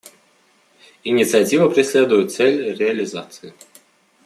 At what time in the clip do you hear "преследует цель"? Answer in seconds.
1.69-2.75